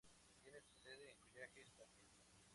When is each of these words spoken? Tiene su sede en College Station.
Tiene 0.41 0.59
su 0.61 0.73
sede 0.81 1.11
en 1.11 1.19
College 1.29 1.61
Station. 1.69 2.09